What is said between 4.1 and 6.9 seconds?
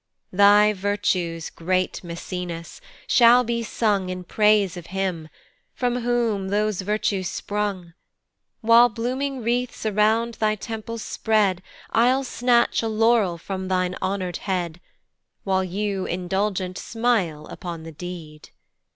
praise of him, from whom those